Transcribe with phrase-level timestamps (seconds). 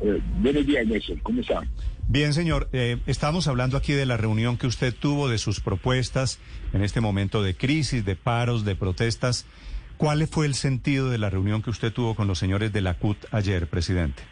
[0.00, 1.18] Eh, buenos días, Nelson.
[1.18, 1.62] ¿Cómo está?
[2.08, 2.68] Bien, señor.
[2.72, 6.40] Eh, estamos hablando aquí de la reunión que usted tuvo, de sus propuestas
[6.72, 9.46] en este momento de crisis, de paros, de protestas.
[9.96, 12.94] ¿Cuál fue el sentido de la reunión que usted tuvo con los señores de la
[12.94, 14.22] CUT ayer, presidente?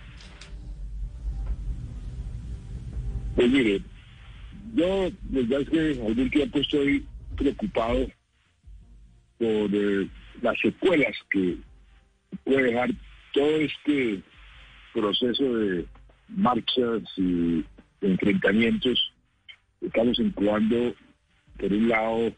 [3.37, 3.83] Pues mire,
[4.75, 8.07] yo desde hace algún tiempo estoy preocupado
[9.39, 10.09] por eh,
[10.41, 11.59] las secuelas que
[12.45, 12.91] puede dejar
[13.33, 14.23] todo este
[14.93, 15.87] proceso de
[16.29, 17.65] marchas y
[18.01, 19.13] enfrentamientos.
[19.81, 20.95] Estamos incubando,
[21.59, 22.33] por un lado,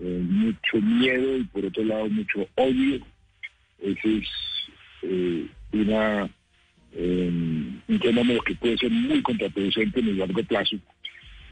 [0.00, 3.00] eh, mucho miedo y por otro lado mucho odio.
[3.80, 4.28] Ese es
[5.02, 6.30] eh, una,
[6.92, 7.30] eh,
[7.88, 10.76] un fenómeno que puede ser muy contraproducente en el largo plazo.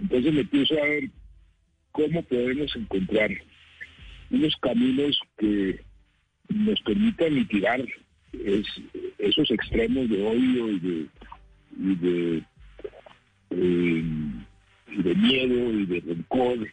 [0.01, 1.11] Entonces me puse a ver
[1.93, 3.31] cómo podemos encontrar
[4.31, 5.81] unos caminos que
[6.49, 7.85] nos permitan mitigar
[8.33, 8.67] es,
[9.19, 11.07] esos extremos de odio y de,
[11.81, 12.43] y de,
[13.51, 14.05] eh,
[14.89, 16.69] y de miedo y de rencor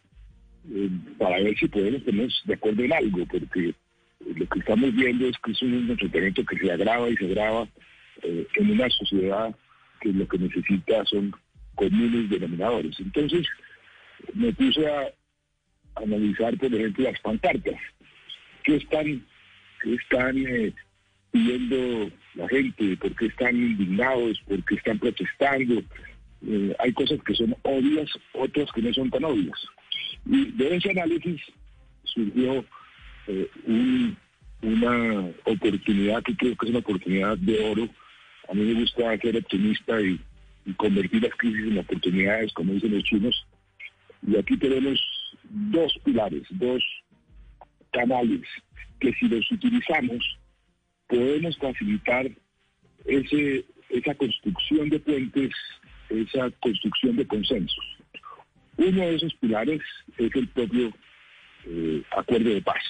[0.73, 3.73] eh, para ver si podemos ponernos de acuerdo en algo, porque
[4.25, 7.67] lo que estamos viendo es que es un enfrentamiento que se agrava y se agrava
[8.23, 9.55] eh, en una sociedad
[10.01, 11.33] que lo que necesita son
[11.75, 12.99] comunes denominadores.
[12.99, 13.45] Entonces,
[14.33, 15.11] me puse a
[15.95, 17.79] analizar, por ejemplo, las pancartas.
[18.63, 19.25] ¿Qué están,
[19.81, 20.37] qué están
[21.39, 22.95] pidiendo la gente?
[22.95, 24.39] ¿Por qué están indignados?
[24.47, 25.83] ¿Por qué están protestando?
[26.47, 29.59] Eh, hay cosas que son obvias, otras que no son tan obvias.
[30.25, 31.41] Y de ese análisis
[32.05, 32.63] surgió
[33.27, 34.15] eh, un-
[34.61, 37.89] una oportunidad que creo que es una oportunidad de oro.
[38.49, 40.19] A mí me gusta ser optimista y,
[40.65, 43.45] y convertir las crisis en oportunidades, como dicen los chinos.
[44.25, 44.99] Y aquí tenemos
[45.49, 46.81] dos pilares, dos
[47.91, 48.41] canales
[48.99, 50.23] que si los utilizamos
[51.07, 52.29] podemos facilitar
[53.05, 55.51] ese, esa construcción de puentes,
[56.09, 57.85] esa construcción de consensos.
[58.77, 59.81] Uno de esos pilares
[60.17, 60.91] es el propio
[61.65, 62.83] eh, acuerdo de paz.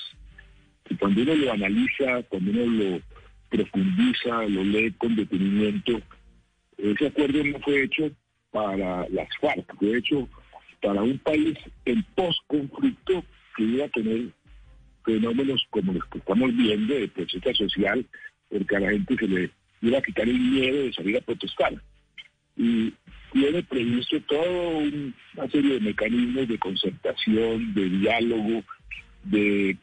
[0.89, 3.01] Y cuando uno lo analiza, cuando uno lo
[3.49, 6.01] profundiza, lo lee con detenimiento,
[6.77, 8.11] ese acuerdo no fue hecho
[8.51, 10.27] para las FARC, fue hecho
[10.81, 13.23] para un país en post-conflicto
[13.55, 14.29] que iba a tener
[15.05, 18.05] fenómenos como los que estamos viendo de protesta social,
[18.49, 19.51] porque a la gente se le
[19.81, 21.73] iba a quitar el miedo de salir a protestar.
[22.57, 22.93] Y
[23.31, 28.63] tiene previsto toda una serie de mecanismos de concertación, de diálogo,
[29.23, 29.77] de,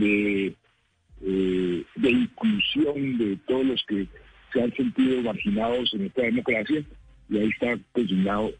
[0.00, 4.06] eh, de inclusión de todos los que
[4.52, 6.82] se han sentido marginados en esta democracia,
[7.28, 8.52] y ahí está consignado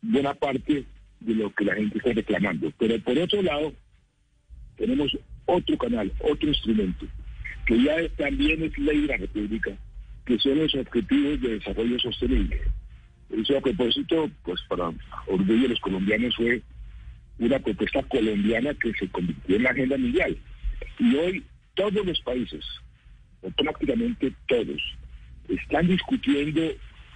[0.00, 0.84] buena parte
[1.20, 2.72] de lo que la gente está reclamando.
[2.78, 3.72] Pero por otro lado,
[4.76, 5.16] tenemos
[5.46, 7.06] otro canal, otro instrumento,
[7.66, 9.72] que ya también es ley de la República,
[10.24, 12.60] que son los objetivos de desarrollo sostenible.
[13.30, 14.92] Eso a propósito, pues para
[15.26, 16.62] orgullo de los colombianos fue
[17.38, 20.36] una propuesta colombiana que se convirtió en la agenda mundial.
[20.98, 21.44] Y hoy
[21.74, 22.64] todos los países,
[23.42, 24.80] o prácticamente todos,
[25.48, 26.62] están discutiendo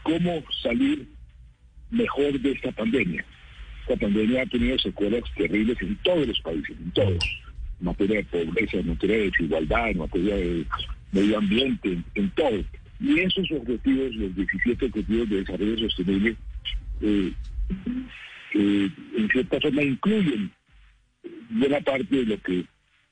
[0.03, 1.07] cómo salir
[1.91, 3.25] mejor de esta pandemia.
[3.83, 7.25] Esta pandemia ha tenido secuelas terribles en todos los países, en todos,
[7.81, 10.67] materia de pobreza, en materia de desigualdad, en materia de
[11.13, 12.65] medio ambiente, en, todo.
[13.01, 16.37] Y esos objetivos, los 17 objetivos de desarrollo sostenible,
[17.01, 17.33] eh,
[18.55, 20.51] eh, en cierta forma incluyen
[21.51, 22.65] buena parte de lo que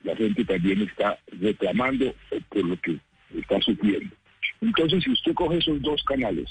[0.03, 2.13] la gente también está reclamando
[2.49, 2.97] por lo que
[3.37, 4.15] está sufriendo.
[4.61, 6.49] Entonces, si usted coge esos dos canales,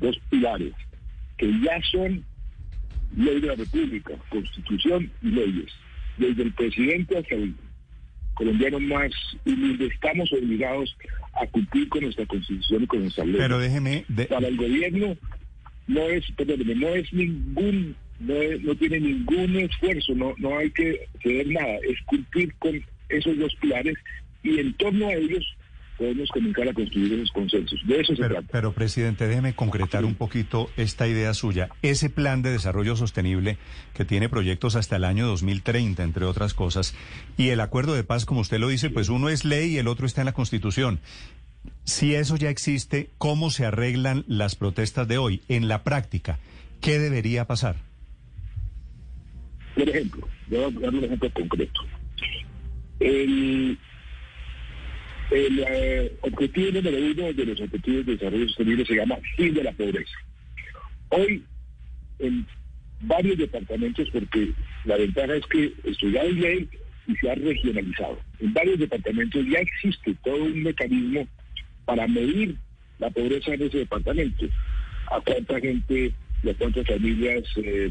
[0.00, 0.72] dos pilares,
[1.36, 2.24] que ya son
[3.16, 5.72] ley de la República, constitución y leyes,
[6.18, 7.54] desde el presidente hasta el
[8.36, 9.10] colombiano más
[9.44, 10.96] humilde, estamos obligados
[11.40, 13.36] a cumplir con nuestra constitución y con nuestra ley.
[13.38, 15.16] Pero déjeme, de- Para el gobierno
[15.88, 20.70] no es, perdóneme, no es ningún, no, es- no tiene ningún esfuerzo, no, no hay
[20.70, 23.96] que ceder nada, es cumplir con esos dos pilares
[24.42, 25.44] y en torno a ellos
[25.96, 27.80] podemos comenzar a construir esos consensos.
[27.86, 28.48] De eso se Pero, trata.
[28.52, 31.68] pero, presidente, déjeme concretar un poquito esta idea suya.
[31.82, 33.58] Ese plan de desarrollo sostenible
[33.94, 36.94] que tiene proyectos hasta el año 2030, entre otras cosas,
[37.36, 39.88] y el acuerdo de paz, como usted lo dice, pues uno es ley y el
[39.88, 41.00] otro está en la Constitución.
[41.84, 45.42] Si eso ya existe, ¿cómo se arreglan las protestas de hoy?
[45.48, 46.38] En la práctica,
[46.80, 47.76] ¿qué debería pasar?
[49.74, 51.80] Por ejemplo, voy a dar un ejemplo concreto.
[53.00, 53.78] El,
[55.30, 59.64] el eh, objetivo número uno de los objetivos de desarrollo sostenible se llama fin de
[59.64, 60.16] la pobreza.
[61.10, 61.42] Hoy,
[62.18, 62.46] en
[63.00, 64.52] varios departamentos, porque
[64.84, 66.68] la ventaja es que esto ya es ley
[67.06, 68.18] y se ha regionalizado.
[68.40, 71.26] En varios departamentos ya existe todo un mecanismo
[71.84, 72.56] para medir
[72.98, 74.46] la pobreza en ese departamento.
[75.10, 76.12] A cuánta gente,
[76.48, 77.90] a cuántas familias eh,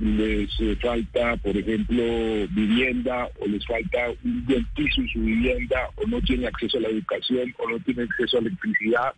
[0.00, 2.02] les eh, falta, por ejemplo,
[2.50, 6.82] vivienda, o les falta un buen piso en su vivienda, o no tiene acceso a
[6.82, 9.14] la educación, o no tiene acceso a la electricidad.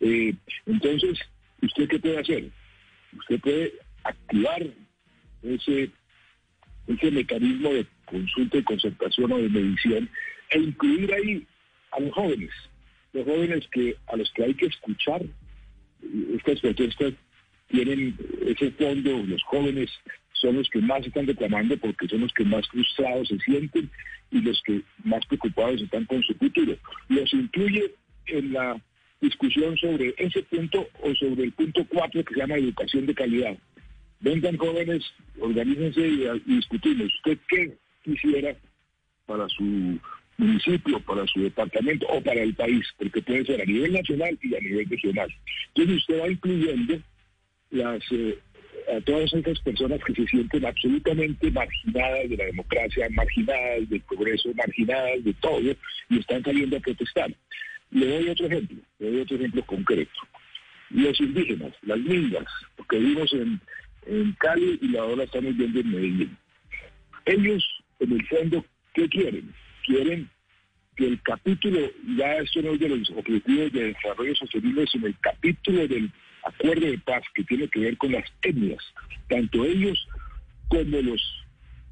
[0.00, 0.34] Eh,
[0.66, 1.18] entonces,
[1.62, 2.50] ¿usted qué puede hacer?
[3.18, 3.72] Usted puede
[4.04, 4.66] activar
[5.42, 5.90] ese,
[6.86, 10.08] ese mecanismo de consulta y concertación o de medición
[10.50, 11.46] e incluir ahí
[11.92, 12.50] a los jóvenes,
[13.12, 15.22] los jóvenes que a los que hay que escuchar.
[16.36, 17.14] Estas protestas
[17.68, 18.16] tienen
[18.46, 19.90] ese fondo, los jóvenes
[20.32, 23.90] son los que más están reclamando porque son los que más frustrados se sienten
[24.30, 26.76] y los que más preocupados están con su futuro.
[27.08, 27.94] Los incluye
[28.26, 28.80] en la
[29.20, 33.56] discusión sobre ese punto o sobre el punto cuatro que se llama educación de calidad.
[34.20, 35.04] Vengan jóvenes,
[35.40, 37.12] organícense y, y discutimos.
[37.16, 37.72] ¿Usted qué
[38.04, 38.56] quisiera
[39.26, 39.98] para su
[40.38, 42.86] municipio, para su departamento o para el país?
[42.98, 45.32] Porque puede ser a nivel nacional y a nivel regional.
[45.74, 47.00] Entonces usted va incluyendo
[47.70, 48.38] las eh,
[48.94, 54.52] a todas esas personas que se sienten absolutamente marginadas de la democracia, marginadas del progreso,
[54.54, 57.34] marginadas de todo, y están saliendo a protestar.
[57.90, 60.20] Le doy otro ejemplo, le doy otro ejemplo concreto.
[60.90, 62.46] Los indígenas, las mingas,
[62.88, 63.60] que vimos en,
[64.06, 66.36] en Cali y ahora estamos viendo en Medellín.
[67.24, 67.64] Ellos,
[67.98, 68.64] en el fondo,
[68.94, 69.52] ¿qué quieren?
[69.84, 70.30] Quieren
[70.96, 71.78] que el capítulo,
[72.16, 76.10] ya esto no es de los objetivos de desarrollo sostenible, sino el capítulo del
[76.46, 78.82] acuerdo de paz que tiene que ver con las etnias,
[79.28, 79.98] tanto ellos
[80.68, 81.20] como los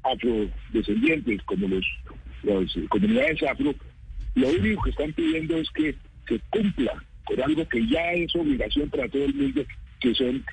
[0.03, 1.85] afrodescendientes, como los,
[2.43, 3.73] las comunidades afro,
[4.35, 5.95] lo único que están pidiendo es que
[6.27, 6.93] se cumpla
[7.25, 9.63] con algo que ya es obligación para todo el mundo,
[9.99, 10.43] que son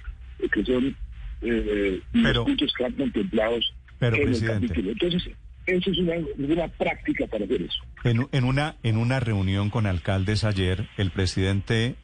[0.51, 0.97] que son
[1.43, 4.55] eh, Pero- los que están contemplados pero, en presidente.
[4.65, 4.91] el capítulo.
[4.93, 5.33] Entonces,
[5.67, 7.85] eso es una, una práctica para hacer eso.
[8.05, 11.95] En, en una, en una reunión con alcaldes ayer, el presidente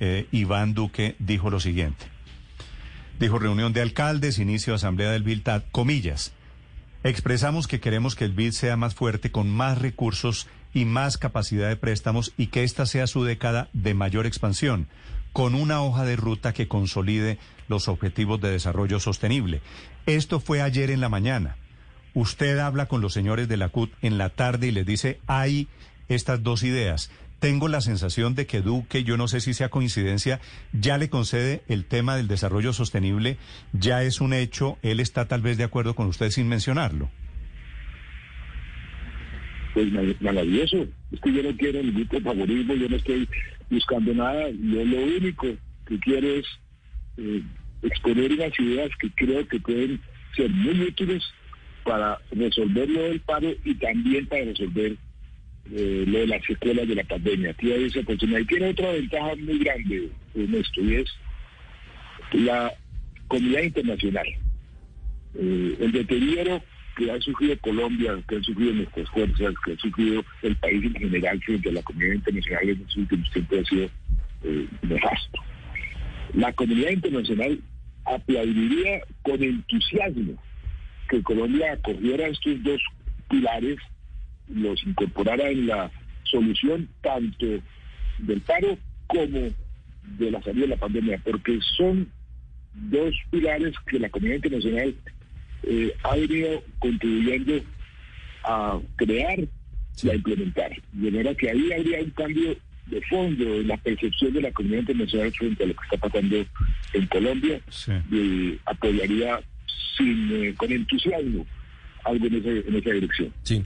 [0.00, 2.06] eh, Iván Duque dijo lo siguiente.
[3.18, 6.32] Dijo reunión de alcaldes, inicio de asamblea del BILTAD, comillas.
[7.02, 11.68] Expresamos que queremos que el BID sea más fuerte, con más recursos y más capacidad
[11.68, 14.88] de préstamos y que esta sea su década de mayor expansión,
[15.32, 17.38] con una hoja de ruta que consolide
[17.68, 19.60] los objetivos de desarrollo sostenible.
[20.06, 21.56] Esto fue ayer en la mañana.
[22.12, 25.68] Usted habla con los señores de la CUT en la tarde y les dice, hay
[26.08, 27.10] estas dos ideas.
[27.38, 30.40] Tengo la sensación de que Duque, yo no sé si sea coincidencia,
[30.72, 33.36] ya le concede el tema del desarrollo sostenible,
[33.72, 37.10] ya es un hecho, él está tal vez de acuerdo con usted sin mencionarlo.
[39.74, 40.86] pues ma- maravilloso.
[41.12, 43.28] Es que yo no quiero ningún favorismo, yo no estoy
[43.68, 44.48] buscando nada.
[44.48, 45.48] Yo lo único
[45.86, 46.46] que quiero es
[47.18, 47.42] eh,
[47.82, 50.00] exponer unas ideas que creo que pueden
[50.34, 51.22] ser muy útiles
[51.84, 54.96] para resolver lo del paro y también para resolver
[55.72, 57.54] eh, lo de las secuelas de la pandemia.
[57.54, 58.40] Tiene esa oportunidad.
[58.40, 61.10] Y tiene otra ventaja muy grande en esto y es
[62.32, 62.72] la
[63.28, 64.26] comunidad internacional.
[65.34, 66.62] Eh, el deterioro
[66.96, 70.94] que ha sufrido Colombia, que han sufrido nuestras fuerzas, que ha sufrido el país en
[70.94, 73.90] general frente a la comunidad internacional en los últimos tiempos ha sido
[74.44, 75.42] eh, nefasto.
[76.34, 77.60] La comunidad internacional
[78.04, 80.42] aplaudiría con entusiasmo
[81.08, 82.80] que Colombia acogiera estos dos
[83.28, 83.76] pilares,
[84.54, 85.90] los incorporara en la
[86.24, 87.46] solución tanto
[88.18, 89.48] del paro como
[90.18, 92.08] de la salida de la pandemia, porque son
[92.74, 94.94] dos pilares que la comunidad internacional
[95.62, 97.60] eh, ha venido contribuyendo
[98.44, 99.38] a crear
[100.02, 100.70] y a implementar.
[100.92, 104.80] De manera que ahí habría un cambio de fondo en la percepción de la comunidad
[104.82, 106.36] internacional frente a lo que está pasando
[106.92, 107.60] en Colombia.
[107.70, 107.92] Sí.
[108.12, 109.40] Y apoyaría
[109.96, 111.44] sin, eh, con entusiasmo
[112.04, 113.32] algo en, ese- en esa dirección.
[113.42, 113.64] Sí.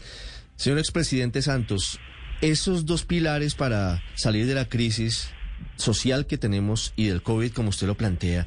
[0.60, 1.98] Señor expresidente Santos,
[2.42, 5.30] esos dos pilares para salir de la crisis
[5.76, 8.46] social que tenemos y del COVID, como usted lo plantea,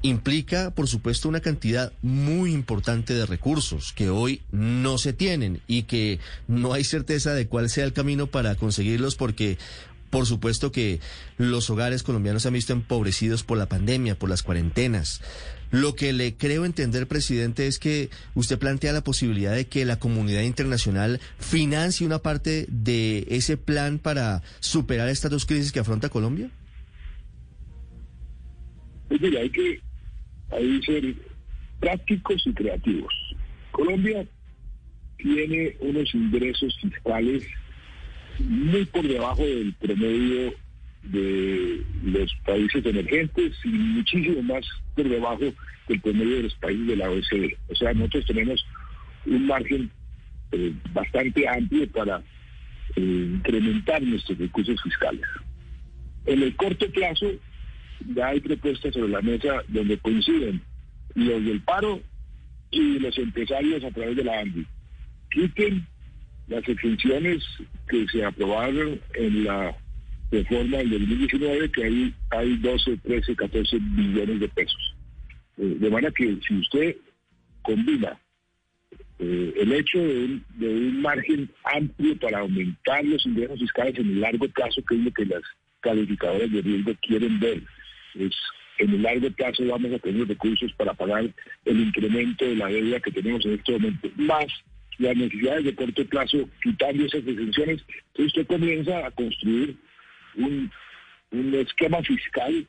[0.00, 5.82] implica, por supuesto, una cantidad muy importante de recursos que hoy no se tienen y
[5.82, 9.58] que no hay certeza de cuál sea el camino para conseguirlos porque
[10.10, 10.98] Por supuesto que
[11.38, 15.20] los hogares colombianos se han visto empobrecidos por la pandemia, por las cuarentenas.
[15.70, 19.98] Lo que le creo entender, presidente, es que usted plantea la posibilidad de que la
[19.98, 26.08] comunidad internacional financie una parte de ese plan para superar estas dos crisis que afronta
[26.08, 26.50] Colombia.
[29.10, 29.80] Es decir, hay que
[30.50, 31.14] hay ser
[31.78, 33.12] prácticos y creativos.
[33.70, 34.26] Colombia
[35.16, 37.44] tiene unos ingresos fiscales
[38.38, 40.52] muy por debajo del promedio
[41.02, 44.64] de los países emergentes y muchísimo más
[44.94, 45.52] por debajo
[45.88, 47.56] del promedio de los países de la OECD.
[47.68, 48.64] O sea, nosotros tenemos
[49.26, 49.90] un margen
[50.52, 52.22] eh, bastante amplio para
[52.96, 55.24] eh, incrementar nuestros recursos fiscales.
[56.26, 57.26] En el corto plazo
[58.14, 60.62] ya hay propuestas sobre la mesa donde coinciden
[61.14, 62.00] los del paro
[62.70, 64.66] y los empresarios a través de la ANDI.
[65.30, 65.86] Quiten
[66.48, 67.44] las exenciones
[67.88, 69.76] que se aprobaron en la
[70.30, 74.94] reforma del 2019, que ahí hay 12, 13, 14 billones de pesos.
[75.58, 76.96] Eh, de manera que si usted
[77.62, 78.18] combina
[79.18, 80.68] eh, el hecho de un, de
[81.00, 85.26] margen amplio para aumentar los ingresos fiscales en el largo plazo, que es lo que
[85.26, 85.42] las
[85.80, 87.62] calificadoras de riesgo quieren ver,
[88.14, 88.34] es
[88.78, 91.28] en el largo plazo vamos a tener recursos para pagar
[91.66, 94.46] el incremento de la deuda que tenemos en este momento, más
[94.98, 97.82] las necesidades de corto plazo, quitando esas exenciones,
[98.18, 99.76] usted comienza a construir
[100.36, 100.70] un,
[101.30, 102.66] un esquema fiscal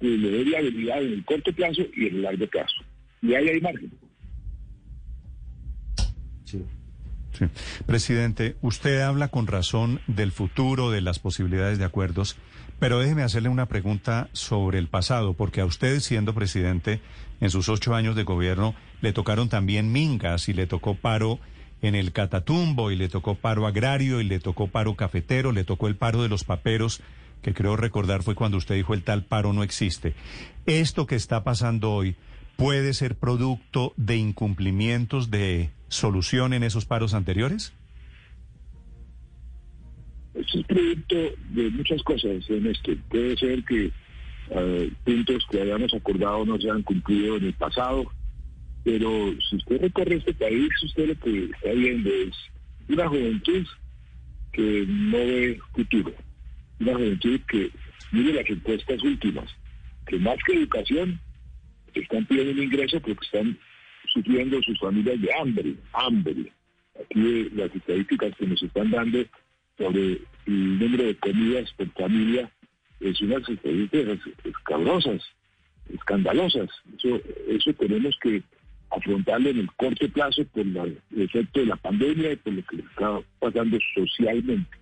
[0.00, 2.76] que le dé viabilidad en el corto plazo y en el largo plazo.
[3.22, 3.92] Y ahí hay margen.
[6.44, 6.62] Sí.
[7.32, 7.44] Sí.
[7.84, 12.36] Presidente, usted habla con razón del futuro, de las posibilidades de acuerdos,
[12.78, 17.00] pero déjeme hacerle una pregunta sobre el pasado, porque a usted, siendo presidente,
[17.40, 21.38] en sus ocho años de gobierno, le tocaron también mingas y le tocó paro
[21.82, 25.88] en el Catatumbo y le tocó paro agrario y le tocó paro cafetero, le tocó
[25.88, 27.02] el paro de los paperos,
[27.42, 30.14] que creo recordar fue cuando usted dijo el tal paro no existe.
[30.64, 32.16] Esto que está pasando hoy
[32.56, 37.72] puede ser producto de incumplimientos de solución en esos paros anteriores?
[40.34, 41.16] Es producto
[41.50, 42.96] de muchas cosas este.
[43.08, 43.90] Puede ser que
[44.50, 48.04] uh, puntos que habíamos acordado no se han cumplido en el pasado
[48.86, 52.36] pero si usted recorre este país, usted lo que está viendo es
[52.88, 53.66] una juventud
[54.52, 56.14] que no ve futuro,
[56.78, 57.68] una juventud que
[58.12, 59.50] mire las encuestas últimas,
[60.06, 61.18] que más que educación
[61.94, 63.58] están pidiendo un ingreso porque están
[64.12, 66.52] sufriendo sus familias de hambre, hambre.
[67.04, 69.18] Aquí las estadísticas que nos están dando
[69.76, 72.48] sobre el número de comidas por familia
[73.00, 75.22] es unas estadísticas escabrosas,
[75.92, 76.68] escandalosas.
[76.96, 78.44] Eso, eso tenemos que
[78.96, 82.76] afrontarlo en el corto plazo por el efecto de la pandemia y por lo que
[82.76, 84.76] está pasando socialmente.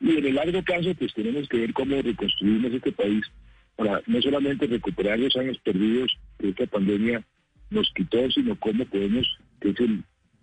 [0.00, 3.22] Y en el largo plazo, pues tenemos que ver cómo reconstruimos este país
[3.76, 7.22] para no solamente recuperar los años perdidos que esta pandemia
[7.70, 9.26] nos quitó, sino cómo podemos,
[9.60, 9.76] que es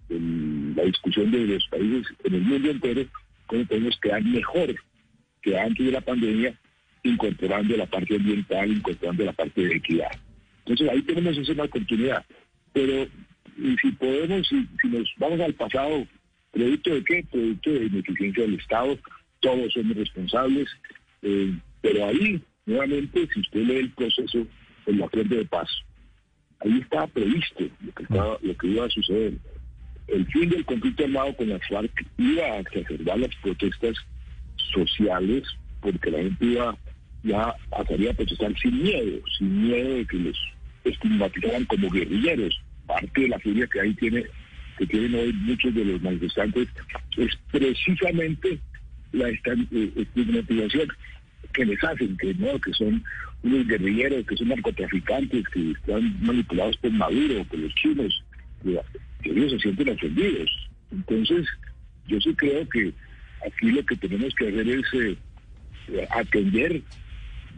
[0.09, 3.05] la discusión de los países en el mundo entero,
[3.47, 4.75] cómo podemos quedar mejor
[5.41, 6.53] que antes de la pandemia,
[7.03, 10.11] incorporando la parte ambiental, incorporando la parte de equidad.
[10.59, 12.25] Entonces ahí tenemos esa oportunidad.
[12.77, 13.07] Pero
[13.81, 16.05] si podemos, si, nos vamos al pasado,
[16.51, 17.25] ¿producto de qué?
[17.31, 18.99] Producto de ineficiencia del Estado,
[19.39, 20.67] todos somos responsables,
[21.23, 24.45] eh, pero ahí, nuevamente, si usted lee el proceso
[24.85, 25.67] del acuerdo de paz,
[26.59, 29.33] ahí estaba previsto lo que, estaba, lo que iba a suceder.
[30.07, 33.95] El fin del conflicto armado con la FARC iba a exacerbar las protestas
[34.71, 35.45] sociales
[35.81, 36.77] porque la gente iba
[37.23, 40.37] ya a salir a protestar sin miedo, sin miedo de que los
[40.83, 44.25] estigmatizaran como guerrilleros parte de la furia que ahí tiene
[44.77, 46.67] que tienen hoy muchos de los manifestantes
[47.17, 48.59] es precisamente
[49.11, 50.87] la eh, estigmatización
[51.53, 53.03] que les hacen, que no, que son
[53.43, 58.23] unos guerrilleros, que son narcotraficantes, que están manipulados por Maduro, por los chinos,
[58.63, 58.79] que,
[59.29, 60.49] ellos se sienten ofendidos.
[60.91, 61.47] Entonces,
[62.07, 62.93] yo sí creo que
[63.45, 66.81] aquí lo que tenemos que hacer es eh, atender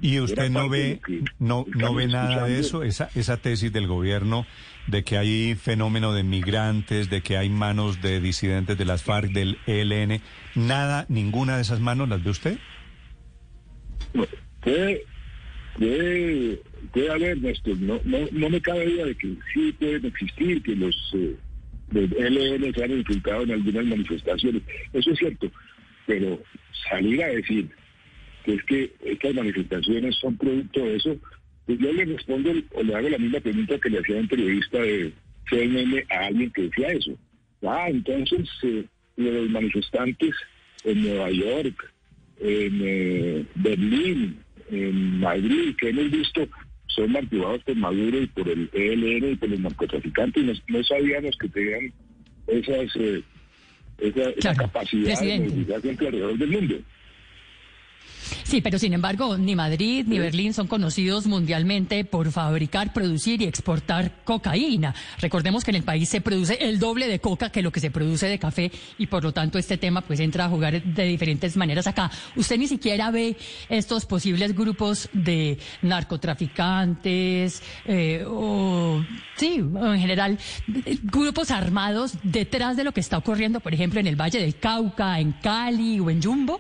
[0.02, 1.02] ¿Y usted no ve,
[1.40, 4.46] no, no ve nada de eso, esa, esa tesis del gobierno
[4.88, 9.32] de que hay fenómeno de migrantes, de que hay manos de disidentes de las FARC,
[9.32, 10.22] del ELN?
[10.56, 12.58] ¿Nada, ninguna de esas manos las ve usted?
[14.62, 15.02] puede,
[16.92, 17.78] puede, haber, Néstor.
[17.80, 21.36] No, no, no me cabe duda de que sí pueden existir, que los eh,
[21.92, 24.64] del ELN se han infiltrado en algunas manifestaciones.
[24.94, 25.52] Eso es cierto.
[26.06, 26.42] Pero
[26.90, 27.70] salir a decir
[28.44, 31.18] que es que estas manifestaciones son producto de eso,
[31.66, 34.80] pues yo le respondo o le hago la misma pregunta que le hacía un periodista
[34.80, 35.14] de
[35.50, 37.18] CNN a alguien que decía eso.
[37.62, 38.86] Ah, entonces eh,
[39.18, 40.36] los manifestantes
[40.84, 41.94] en Nueva York,
[42.40, 44.40] en eh, Berlín,
[44.72, 46.48] en Madrid, que hemos visto
[46.88, 50.44] son activados por Maduro y por el ELN y por los narcotraficantes.
[50.44, 51.94] Y no, sabíamos que tenían
[52.48, 53.24] esas, eh,
[54.00, 56.76] esa, esa capacidad de movilizarse alrededor del mundo.
[58.50, 63.46] Sí, pero sin embargo, ni Madrid ni Berlín son conocidos mundialmente por fabricar, producir y
[63.46, 64.96] exportar cocaína.
[65.20, 67.92] Recordemos que en el país se produce el doble de coca que lo que se
[67.92, 71.56] produce de café y por lo tanto este tema pues entra a jugar de diferentes
[71.58, 72.10] maneras acá.
[72.36, 73.38] Usted ni siquiera ve
[73.70, 80.40] estos posibles grupos de narcotraficantes eh, o, sí, en general,
[81.04, 85.20] grupos armados detrás de lo que está ocurriendo, por ejemplo, en el Valle del Cauca,
[85.20, 86.60] en Cali o en Jumbo.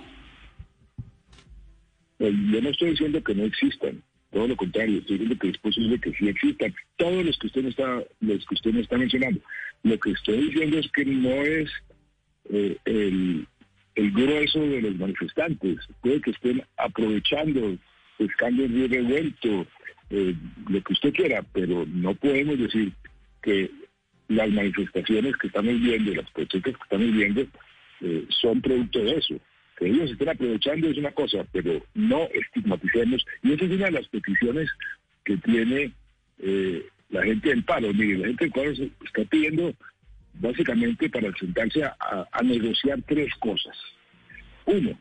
[2.20, 5.58] Pues, yo no estoy diciendo que no existan, todo lo contrario, estoy diciendo que es
[5.58, 8.98] posible que sí existan, todos los que usted me está, los que usted me está
[8.98, 9.40] mencionando.
[9.84, 11.72] Lo que estoy diciendo es que no es
[12.52, 13.48] eh, el,
[13.96, 17.78] grueso de los manifestantes, puede que estén aprovechando,
[18.18, 19.66] pescando el revuelto,
[20.10, 20.36] eh,
[20.68, 22.92] lo que usted quiera, pero no podemos decir
[23.42, 23.72] que
[24.28, 27.42] las manifestaciones que estamos viendo, las protestas que estamos viendo,
[28.02, 29.40] eh, son producto de eso
[29.80, 33.26] que ellos estén aprovechando es una cosa, pero no estigmaticemos.
[33.42, 34.70] Y esa es una de las peticiones
[35.24, 35.94] que tiene
[36.40, 37.94] eh, la gente del paro.
[37.94, 39.74] Mire, la gente del paro está pidiendo
[40.34, 43.76] básicamente para sentarse a, negociar tres cosas.
[44.66, 45.00] Uno,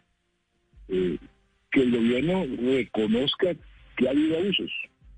[0.88, 1.18] eh,
[1.72, 3.54] que el gobierno reconozca
[3.96, 4.70] que ha habido abusos.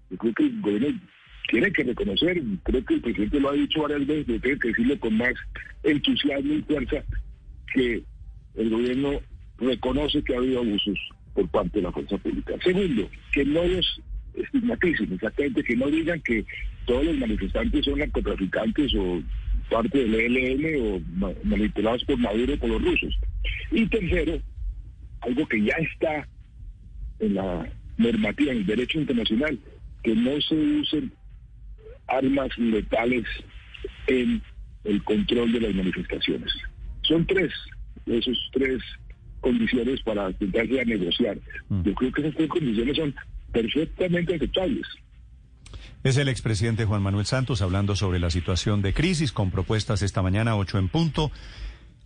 [0.09, 1.01] Yo creo que el gobierno
[1.49, 4.69] tiene que reconocer, creo que el presidente lo ha dicho varias veces, pero tiene que
[4.69, 5.35] decirlo con más
[5.83, 7.05] entusiasmo y fuerza,
[7.75, 8.03] que
[8.57, 9.21] el gobierno
[9.61, 10.99] reconoce que ha habido abusos
[11.35, 12.55] por parte de la fuerza pública.
[12.63, 14.01] Segundo, que no los
[14.35, 16.45] estigmaticen, exactamente, que no digan que
[16.87, 19.23] todos los manifestantes son narcotraficantes o
[19.71, 23.15] parte del ELN o manipulados por Maduro o por los rusos.
[23.71, 24.41] Y tercero,
[25.21, 26.27] algo que ya está
[27.21, 29.59] en la normativa, en el derecho internacional,
[30.03, 31.13] que no se usen
[32.09, 33.25] armas letales
[34.07, 34.43] en
[34.85, 36.53] el control de las manifestaciones.
[37.03, 37.53] Son tres,
[38.07, 38.83] esos tres
[39.41, 41.39] condiciones para sentarse a negociar.
[41.69, 41.83] Mm.
[41.83, 43.15] Yo creo que esas tres condiciones son
[43.53, 44.87] perfectamente aceptables.
[46.03, 50.23] Es el expresidente Juan Manuel Santos hablando sobre la situación de crisis con propuestas esta
[50.23, 51.31] mañana, 8 en punto,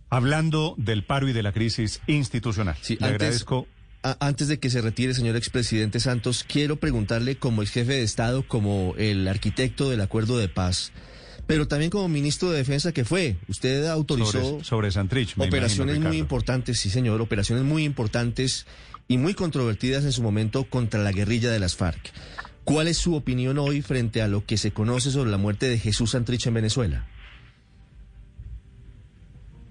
[0.09, 2.75] hablando del paro y de la crisis institucional.
[2.81, 3.67] Sí, Le agradezco.
[4.19, 8.43] antes de que se retire, señor expresidente Santos, quiero preguntarle como ex jefe de Estado,
[8.45, 10.91] como el arquitecto del acuerdo de paz,
[11.47, 13.35] pero también como ministro de Defensa que fue.
[13.47, 18.65] Usted autorizó sobre, Santrich, operaciones muy importantes, sí señor, operaciones muy importantes
[19.07, 22.11] y muy controvertidas en su momento contra la guerrilla de las FARC.
[22.63, 25.77] ¿Cuál es su opinión hoy frente a lo que se conoce sobre la muerte de
[25.77, 27.07] Jesús Santrich en Venezuela?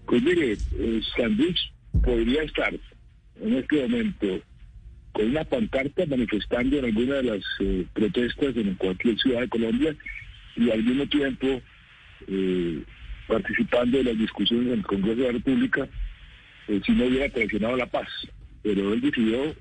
[0.06, 1.72] Pues mire, eh, Santrich
[2.04, 2.72] podría estar
[3.40, 4.26] en este momento
[5.12, 9.96] con una pancarta manifestando en alguna de las eh, protestas en cualquier ciudad de Colombia
[10.56, 11.60] y al mismo tiempo
[12.28, 12.82] eh,
[13.26, 15.88] participando de las discusiones en el Congreso de la República,
[16.68, 18.08] eh, si no hubiera traicionado la paz.
[18.62, 19.54] Pero él decidió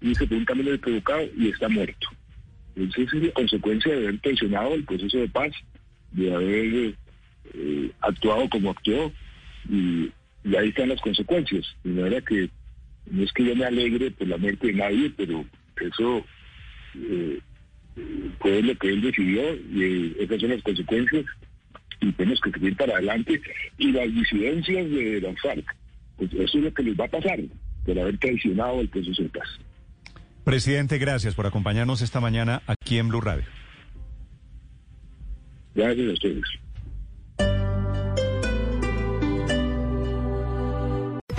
[0.00, 2.08] irse por un camino equivocado y está muerto.
[2.76, 5.52] Entonces es la consecuencia de haber traicionado el proceso de paz,
[6.12, 6.94] de haber
[7.54, 9.12] eh, actuado como actuó,
[9.68, 10.10] y,
[10.56, 11.66] ahí están las consecuencias.
[11.84, 12.48] De manera que
[13.10, 15.44] no es que yo me alegre por la muerte de nadie, pero
[15.80, 16.24] eso
[18.38, 21.24] fue lo que él decidió y esas son las consecuencias
[22.00, 23.40] y tenemos que seguir para adelante.
[23.78, 25.76] Y las disidencias de la FARC,
[26.16, 27.38] pues eso es lo que les va a pasar
[27.84, 29.48] por haber traicionado el proceso de paz.
[30.44, 33.44] Presidente, gracias por acompañarnos esta mañana aquí en Blue Radio.
[35.74, 36.44] Gracias a ustedes.